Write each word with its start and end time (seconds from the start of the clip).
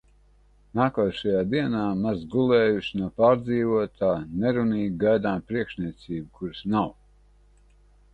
Nākošajā 0.77 1.41
dienā, 1.49 1.81
maz 2.05 2.23
gulējuši 2.35 3.01
no 3.01 3.09
pārdzīvotā, 3.19 4.09
nerunīgi 4.45 4.97
gaidām 5.05 5.45
priekšniecību, 5.53 6.31
kuras 6.39 6.63
nav. 6.77 6.91